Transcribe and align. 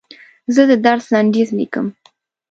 زه 0.53 0.61
د 0.69 0.71
درس 0.85 1.05
لنډیز 1.13 1.49
لیکم. 1.59 1.85